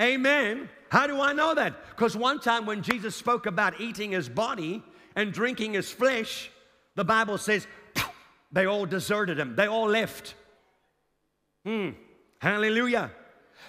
[0.00, 0.68] Amen.
[0.90, 1.74] How do I know that?
[1.90, 4.80] Because one time when Jesus spoke about eating his body
[5.16, 6.52] and drinking his flesh,
[6.96, 7.66] the Bible says
[8.50, 10.34] they all deserted him, they all left.
[11.64, 11.90] Hmm.
[12.40, 13.10] Hallelujah.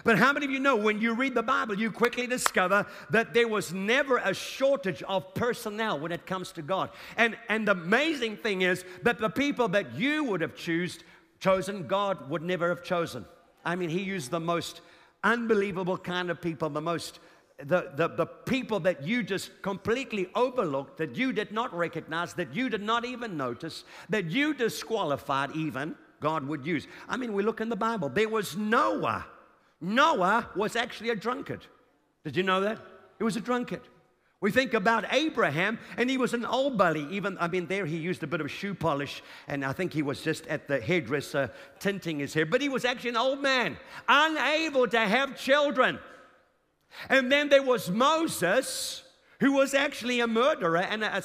[0.04, 3.34] But how many of you know when you read the Bible, you quickly discover that
[3.34, 6.92] there was never a shortage of personnel when it comes to God?
[7.16, 11.00] And, and the amazing thing is that the people that you would have choose,
[11.40, 13.26] chosen, God would never have chosen.
[13.66, 14.82] I mean, He used the most
[15.24, 17.20] unbelievable kind of people, the most
[17.64, 22.54] the, the, the people that you just completely overlooked, that you did not recognize, that
[22.54, 26.88] you did not even notice, that you disqualified even, God would use.
[27.10, 28.10] I mean, we look in the Bible.
[28.10, 29.26] There was Noah.
[29.82, 31.66] Noah was actually a drunkard.
[32.24, 32.80] Did you know that?
[33.18, 33.82] He was a drunkard.
[34.40, 37.08] We think about Abraham, and he was an old bully.
[37.10, 40.04] Even, I mean, there he used a bit of shoe polish, and I think he
[40.04, 42.46] was just at the hairdresser tinting his hair.
[42.46, 45.98] But he was actually an old man, unable to have children.
[47.10, 49.04] And then there was Moses,
[49.40, 51.22] who was actually a murderer and a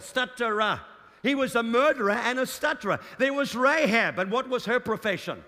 [0.00, 0.80] stutterer.
[1.22, 3.00] He was a murderer and a stutterer.
[3.18, 5.42] There was Rahab, and what was her profession?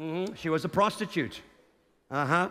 [0.00, 0.34] Mm-hmm.
[0.34, 1.42] She was a prostitute.
[2.10, 2.50] Uh huh.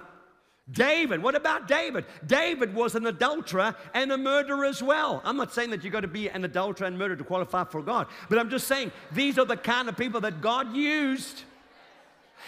[0.71, 2.05] David, what about David?
[2.25, 5.21] David was an adulterer and a murderer as well.
[5.25, 7.81] I'm not saying that you've got to be an adulterer and murderer to qualify for
[7.81, 11.43] God, but I'm just saying these are the kind of people that God used.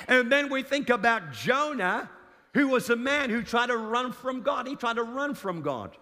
[0.07, 2.09] And then we think about Jonah,
[2.53, 4.67] who was a man who tried to run from God.
[4.67, 5.97] He tried to run from God.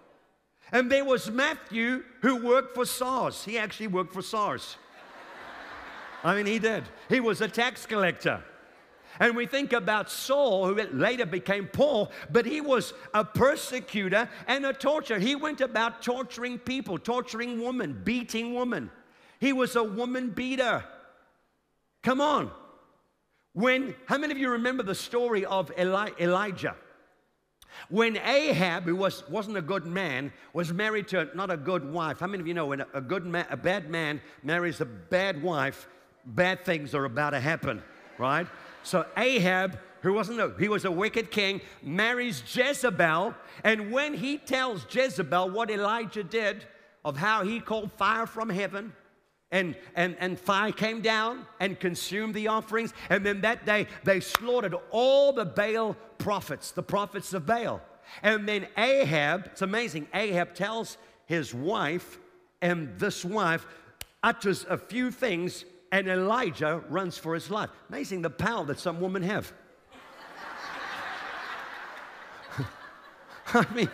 [0.72, 3.44] And there was Matthew, who worked for SARS.
[3.44, 4.76] He actually worked for SARS.
[6.22, 6.84] I mean, he did.
[7.08, 8.42] He was a tax collector.
[9.20, 14.66] And we think about Saul, who later became Paul, but he was a persecutor and
[14.66, 15.20] a torturer.
[15.20, 18.90] He went about torturing people, torturing women, beating women.
[19.38, 20.82] He was a woman beater.
[22.02, 22.50] Come on.
[23.54, 26.74] When, how many of you remember the story of Eli, Elijah?
[27.88, 32.18] When Ahab, who was, wasn't a good man, was married to not a good wife,
[32.18, 35.40] how many of you know when a, good man, a bad man marries a bad
[35.40, 35.88] wife,
[36.26, 37.82] bad things are about to happen,
[38.18, 38.46] right?
[38.82, 44.38] So Ahab, who wasn't a, he was a wicked king, marries Jezebel, and when he
[44.38, 46.66] tells Jezebel what Elijah did,
[47.04, 48.92] of how he called fire from heaven,
[49.54, 52.92] and, and, and fire came down and consumed the offerings.
[53.08, 57.80] And then that day, they slaughtered all the Baal prophets, the prophets of Baal.
[58.24, 62.18] And then Ahab, it's amazing, Ahab tells his wife,
[62.60, 63.64] and this wife
[64.24, 67.70] utters a few things and Elijah runs for his life.
[67.88, 69.52] Amazing the power that some women have.
[73.54, 73.88] I mean,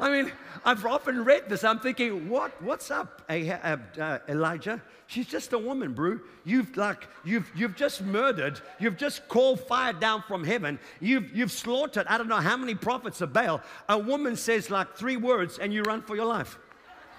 [0.00, 0.32] I mean,
[0.64, 1.64] I've often read this.
[1.64, 4.80] I'm thinking, what, what's up, uh, Elijah?
[5.06, 6.20] She's just a woman, bro.
[6.44, 8.60] You've like, you've, you've just murdered.
[8.78, 10.78] You've just called fire down from heaven.
[11.00, 12.06] You've, you've slaughtered.
[12.06, 13.62] I don't know how many prophets of Baal.
[13.88, 16.58] A woman says like three words, and you run for your life.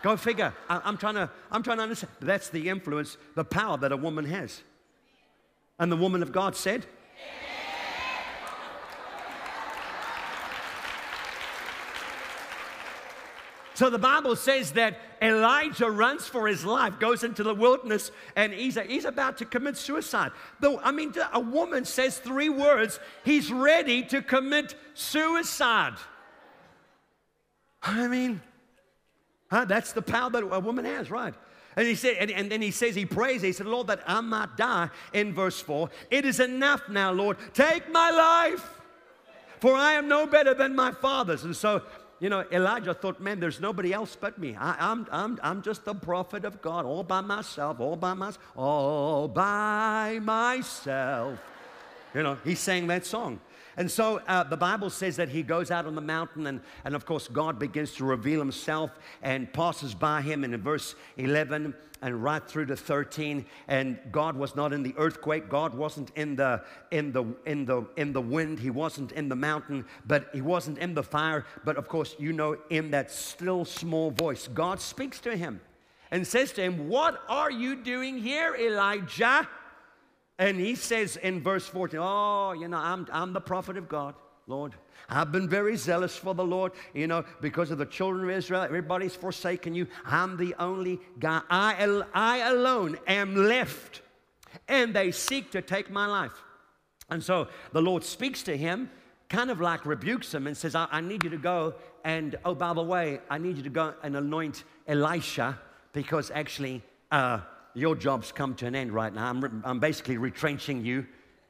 [0.02, 0.54] Go figure.
[0.70, 2.13] I, am trying to, I'm trying to understand.
[2.22, 4.62] That's the influence, the power that a woman has.
[5.78, 6.86] And the woman of God said,
[13.80, 18.52] So the Bible says that Elijah runs for his life, goes into the wilderness, and
[18.52, 20.34] he's, he's about to commit suicide.
[20.60, 25.94] Though, I mean, a woman says three words, he's ready to commit suicide.
[27.82, 28.42] I mean,
[29.50, 29.63] Huh?
[29.63, 31.34] That's the power that a woman has, right?
[31.78, 34.20] And he said, and, and then he says, he prays, he said, Lord, that I
[34.20, 35.89] might die in verse 4.
[36.12, 37.38] It is enough now, Lord.
[37.54, 38.82] Take my life,
[39.62, 41.46] for I am no better than my fathers.
[41.46, 41.82] And so,
[42.19, 44.55] you know, Elijah thought, man, there's nobody else but me.
[44.60, 48.13] I, am I'm, I'm, I'm just the prophet of God, all by myself, all by
[48.13, 51.39] myself, all by myself.
[52.13, 53.39] You know, he sang that song.
[53.80, 56.96] And so uh, the Bible says that he goes out on the mountain, and, and
[56.96, 58.92] of course, God begins to reveal himself
[59.24, 60.44] and passes by him.
[60.44, 64.94] And in verse 11 and right through to 13, and God was not in the
[64.98, 66.62] earthquake, God wasn't in the,
[66.92, 70.78] in the, in the, in the wind, he wasn't in the mountain, but he wasn't
[70.80, 71.46] in the fire.
[71.63, 75.62] But of course, you know, in that still small voice, God speaks to him
[76.12, 79.48] and says to him, What are you doing here, Elijah?
[80.39, 84.15] And he says in verse 14, Oh, you know, I'm, I'm the prophet of God,
[84.47, 84.73] Lord.
[85.10, 88.62] I've been very zealous for the Lord, you know, because of the children of Israel.
[88.62, 89.88] Everybody's forsaken you.
[90.06, 91.41] I'm the only guy.
[91.49, 94.02] I, I alone am left.
[94.67, 96.43] And they seek to take my life.
[97.10, 98.89] And so the Lord speaks to him,
[99.28, 101.75] kind of like rebukes him, and says, I, I need you to go.
[102.06, 105.60] And oh, by the way, I need you to go and anoint Elisha
[105.91, 107.41] because actually, uh,
[107.73, 109.29] your job's come to an end right now.
[109.29, 111.05] I'm, I'm basically retrenching you,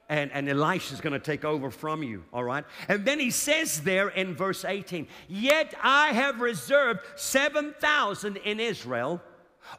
[0.08, 2.64] and, and Elisha's going to take over from you, all right?
[2.88, 9.20] And then he says there in verse 18, Yet I have reserved 7,000 in Israel,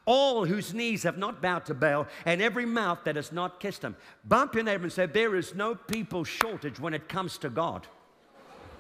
[0.06, 3.82] all whose knees have not bowed to Baal, and every mouth that has not kissed
[3.82, 3.96] him.
[4.24, 7.88] Bump your neighbor and say, There is no people shortage when it comes to God.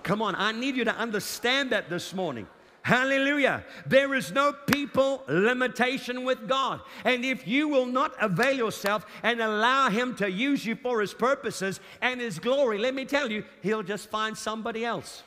[0.03, 2.47] Come on, I need you to understand that this morning.
[2.83, 3.63] Hallelujah.
[3.85, 6.81] There is no people limitation with God.
[7.05, 11.13] And if you will not avail yourself and allow Him to use you for His
[11.13, 15.23] purposes and His glory, let me tell you, He'll just find somebody else.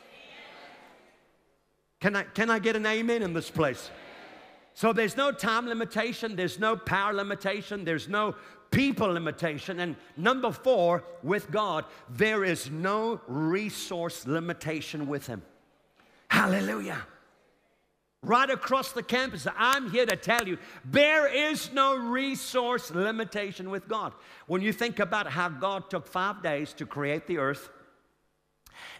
[2.01, 3.91] Can I, can I get an amen in this place?
[4.75, 8.35] So there's no time limitation, there's no power limitation, there's no
[8.73, 9.79] people limitation.
[9.79, 15.43] And number four, with God, there is no resource limitation with Him.
[16.29, 17.07] Hallelujah.
[18.25, 19.47] Right across the campus.
[19.57, 24.13] I'm here to tell you there is no resource limitation with God.
[24.47, 27.71] When you think about how God took five days to create the earth,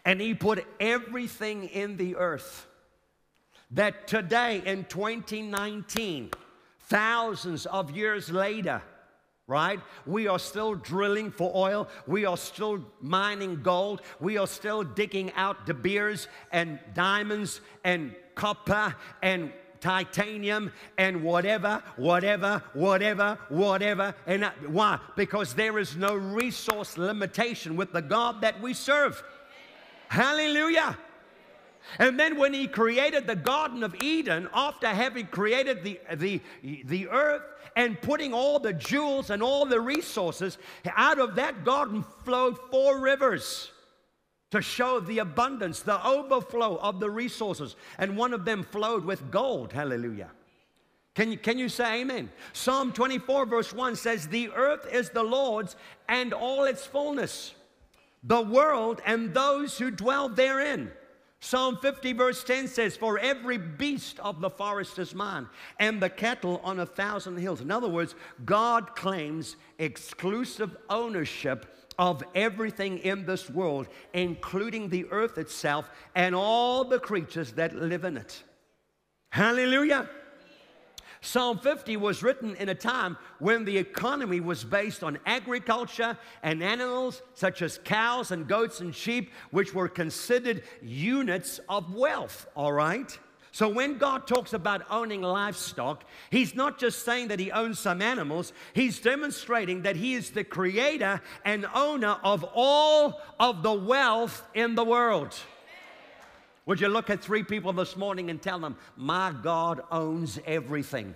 [0.05, 2.67] and He put everything in the earth
[3.71, 6.31] that today in 2019,
[6.81, 8.83] thousands of years later,
[9.47, 9.81] right?
[10.07, 11.89] We are still drilling for oil.
[12.07, 14.03] We are still mining gold.
[14.21, 19.53] We are still digging out De Beers and diamonds and copper and
[19.85, 24.15] titanium and whatever, whatever, whatever, whatever.
[24.27, 24.99] And why?
[25.15, 29.23] Because there is no resource limitation with the God that we serve.
[30.09, 30.97] Hallelujah.
[31.99, 37.09] And then when he created the Garden of Eden, after having created the, the, the
[37.09, 37.43] earth
[37.77, 40.57] and putting all the jewels and all the resources,
[40.97, 43.71] out of that garden flowed four rivers
[44.55, 47.75] to show the abundance, the overflow of the resources.
[47.99, 49.73] And one of them flowed with gold.
[49.73, 50.31] Hallelujah.
[51.17, 52.31] Can you, can you say amen?
[52.53, 55.75] Psalm 24, verse 1 says, The earth is the Lord's
[56.09, 57.53] and all its fullness,
[58.23, 60.93] the world and those who dwell therein.
[61.41, 65.49] Psalm 50, verse 10 says, For every beast of the forest is mine,
[65.81, 67.61] and the cattle on a thousand hills.
[67.61, 71.67] In other words, God claims exclusive ownership
[71.99, 78.05] of everything in this world, including the earth itself and all the creatures that live
[78.05, 78.43] in it.
[79.31, 80.09] Hallelujah.
[81.21, 86.63] Psalm 50 was written in a time when the economy was based on agriculture and
[86.63, 92.75] animals such as cows and goats and sheep, which were considered units of wealth, all
[92.75, 93.19] right?
[93.55, 98.03] So when God talks about owning livestock, He's not just saying that He owns some
[98.03, 104.45] animals, He's demonstrating that He is the creator and owner of all of the wealth
[104.55, 105.37] in the world.
[106.67, 111.15] Would you look at three people this morning and tell them, My God owns everything?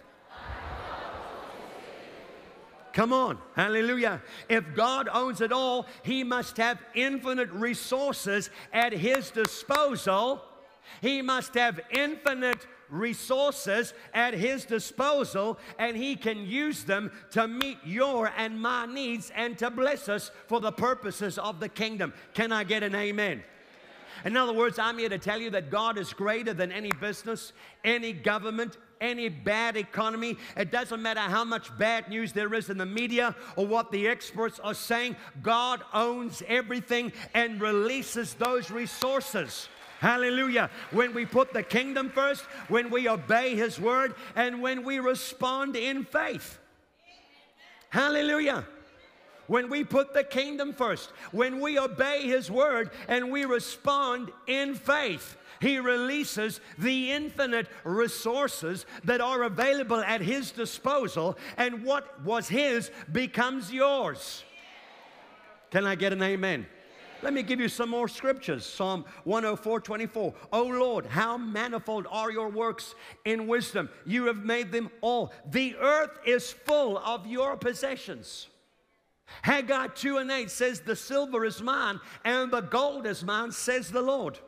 [2.92, 4.22] Come on, hallelujah.
[4.48, 10.44] If God owns it all, He must have infinite resources at His disposal.
[11.00, 17.78] He must have infinite resources at His disposal, and He can use them to meet
[17.84, 22.12] your and my needs and to bless us for the purposes of the kingdom.
[22.34, 23.42] Can I get an amen?
[24.24, 27.52] In other words, I'm here to tell you that God is greater than any business,
[27.84, 30.36] any government, any bad economy.
[30.56, 34.08] It doesn't matter how much bad news there is in the media or what the
[34.08, 35.14] experts are saying.
[35.42, 39.68] God owns everything and releases those resources.
[39.98, 40.70] Hallelujah.
[40.90, 45.76] When we put the kingdom first, when we obey His word, and when we respond
[45.76, 46.58] in faith.
[47.90, 48.64] Hallelujah
[49.48, 54.74] when we put the kingdom first, when we obey His word and we respond in
[54.74, 55.36] faith.
[55.60, 62.92] He releases the infinite resources that are available at His disposal, and what was His
[63.10, 64.44] becomes yours.
[65.72, 66.66] Can I get an amen?
[67.22, 68.64] Let me give you some more scriptures.
[68.64, 70.34] Psalm 104 24.
[70.52, 72.94] Oh Lord, how manifold are your works
[73.24, 73.88] in wisdom.
[74.06, 75.32] You have made them all.
[75.50, 78.48] The earth is full of your possessions.
[79.42, 83.90] Haggai 2 and 8 says, The silver is mine and the gold is mine, says
[83.90, 84.38] the Lord.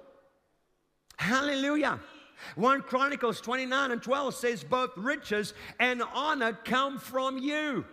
[1.16, 2.00] Hallelujah.
[2.56, 7.84] 1 Chronicles 29 and 12 says, Both riches and honor come from you.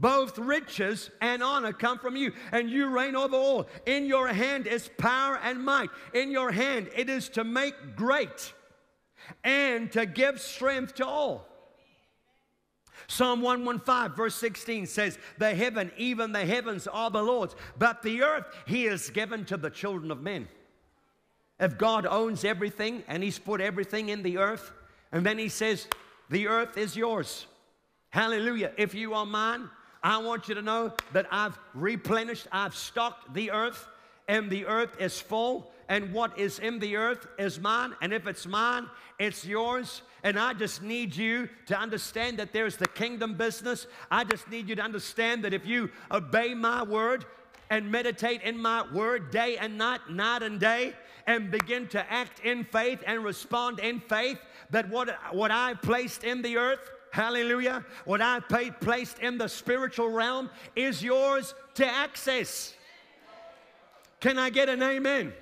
[0.00, 3.68] Both riches and honor come from you, and you reign over all.
[3.84, 5.90] In your hand is power and might.
[6.14, 8.52] In your hand it is to make great
[9.42, 11.46] and to give strength to all.
[13.08, 18.22] Psalm 115, verse 16 says, The heaven, even the heavens, are the Lord's, but the
[18.22, 20.46] earth he has given to the children of men.
[21.58, 24.72] If God owns everything and he's put everything in the earth,
[25.10, 25.88] and then he says,
[26.30, 27.46] The earth is yours.
[28.10, 28.72] Hallelujah.
[28.76, 29.68] If you are mine,
[30.02, 33.86] I want you to know that I've replenished, I've stocked the earth,
[34.28, 38.26] and the earth is full, and what is in the earth is mine, and if
[38.26, 38.86] it's mine,
[39.18, 40.02] it's yours.
[40.22, 43.86] And I just need you to understand that there's the kingdom business.
[44.10, 47.24] I just need you to understand that if you obey my word
[47.70, 50.94] and meditate in my word day and night, night and day,
[51.26, 54.38] and begin to act in faith and respond in faith,
[54.70, 60.10] that what, what I placed in the earth, hallelujah, what I placed in the spiritual
[60.10, 62.74] realm is yours to access.
[64.20, 65.32] Can I get an amen?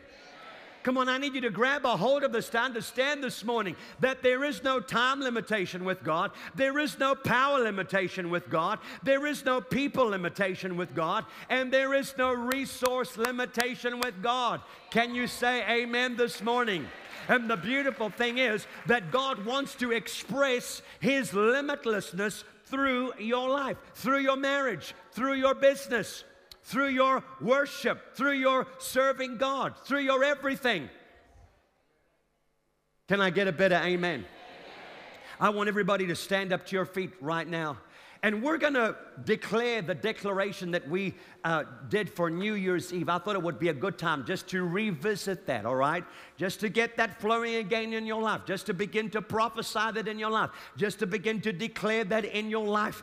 [0.86, 3.74] Come on, I need you to grab a hold of this to understand this morning
[3.98, 8.78] that there is no time limitation with God, there is no power limitation with God,
[9.02, 14.60] there is no people limitation with God, and there is no resource limitation with God.
[14.90, 16.86] Can you say amen this morning?
[17.28, 23.76] And the beautiful thing is that God wants to express His limitlessness through your life,
[23.94, 26.24] through your marriage, through your business,
[26.64, 30.88] through your worship, through your serving God, through your everything.
[33.08, 34.24] Can I get a better amen?
[35.38, 37.78] I want everybody to stand up to your feet right now.
[38.22, 41.14] And we're going to declare the declaration that we
[41.44, 43.08] uh, did for New Year's Eve.
[43.08, 46.04] I thought it would be a good time just to revisit that, all right?
[46.36, 50.08] Just to get that flowing again in your life, just to begin to prophesy that
[50.08, 53.02] in your life, just to begin to declare that in your life.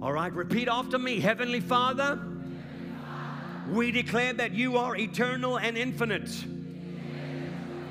[0.00, 2.18] All right, repeat after me Heavenly Father,
[3.70, 6.30] we declare that you are eternal and infinite,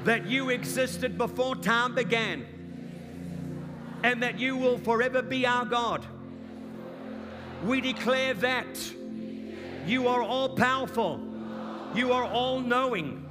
[0.06, 2.46] that you existed before time began,
[4.04, 6.06] and that you will forever be our God.
[7.64, 8.78] We declare that
[9.86, 11.22] you are all powerful,
[11.96, 13.26] you are all knowing,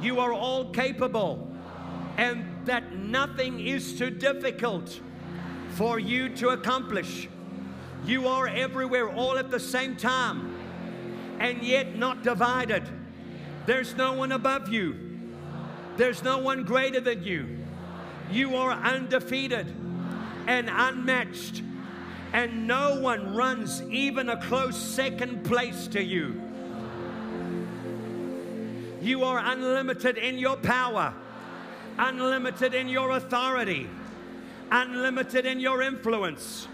[0.00, 1.52] you are all capable,
[2.16, 5.00] and that nothing is too difficult
[5.70, 7.28] for you to accomplish.
[8.04, 10.56] You are everywhere all at the same time
[11.40, 12.84] and yet not divided.
[13.66, 14.96] There's no one above you,
[15.96, 17.58] there's no one greater than you.
[18.30, 19.66] You are undefeated
[20.46, 21.62] and unmatched
[22.36, 26.38] and no one runs even a close second place to you.
[29.00, 31.14] You are unlimited in your power,
[31.96, 33.88] unlimited in your authority,
[34.70, 36.68] unlimited in your influence,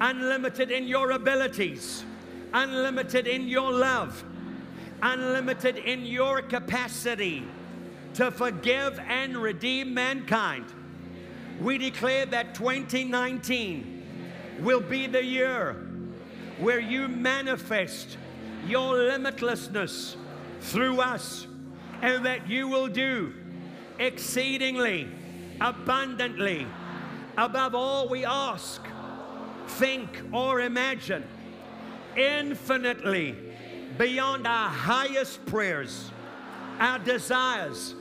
[0.00, 2.06] unlimited in your abilities,
[2.54, 4.24] unlimited in your love,
[5.02, 7.44] unlimited in your capacity
[8.14, 10.64] to forgive and redeem mankind.
[11.60, 14.01] We declare that 2019
[14.60, 15.74] will be the year
[16.58, 18.16] where you manifest
[18.66, 20.16] your limitlessness
[20.60, 21.46] through us
[22.00, 23.34] and that you will do
[23.98, 25.08] exceedingly,
[25.60, 26.66] abundantly,
[27.36, 28.84] above all we ask,
[29.66, 31.24] think, or imagine,
[32.16, 33.36] infinitely
[33.98, 36.10] beyond our highest prayers,
[36.78, 37.94] our desires,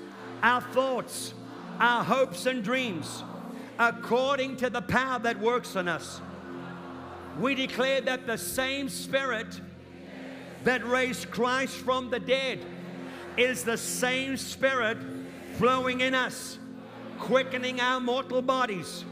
[0.44, 1.34] our thoughts,
[1.80, 3.24] our hopes and dreams,
[3.80, 6.22] according to the power that works in us
[7.40, 9.62] we declare that the same Spirit
[10.64, 12.60] that raised Christ from the dead
[13.38, 14.98] is the same Spirit
[15.58, 16.60] flowing in us,
[17.20, 19.06] quickening our mortal bodies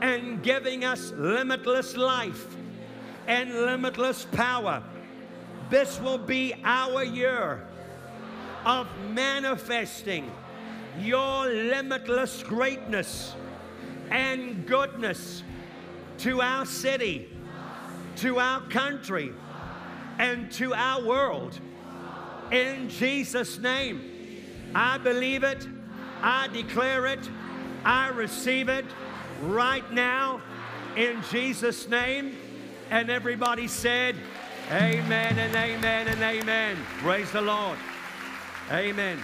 [0.00, 2.56] and giving us limitless life
[3.26, 4.82] and limitless power.
[5.70, 7.66] This will be our year
[8.64, 10.30] of manifesting
[11.00, 13.34] your limitless greatness
[14.10, 15.42] and goodness
[16.18, 17.35] to our city
[18.16, 19.32] to our country
[20.18, 21.58] and to our world.
[22.50, 24.00] In Jesus' name,
[24.74, 25.66] I believe it,
[26.22, 27.28] I declare it,
[27.84, 28.84] I receive it
[29.42, 30.40] right now
[30.96, 32.36] in Jesus' name.
[32.90, 34.16] And everybody said,
[34.70, 36.76] Amen and amen and amen.
[36.98, 37.78] Praise the Lord.
[38.70, 39.18] Amen.